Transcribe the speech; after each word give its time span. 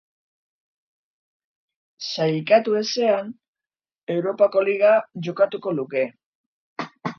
Sailkatu 2.13 2.73
ezean, 2.81 3.29
Europa 4.15 4.65
Liga 4.71 4.97
jokatuko 5.31 5.77
luke. 5.81 6.09